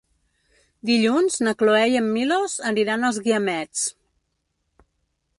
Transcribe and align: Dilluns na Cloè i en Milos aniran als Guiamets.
Dilluns 0.89 1.35
na 1.47 1.51
Cloè 1.59 1.83
i 1.91 1.99
en 1.99 2.07
Milos 2.15 2.55
aniran 2.69 3.05
als 3.11 3.19
Guiamets. 3.27 3.83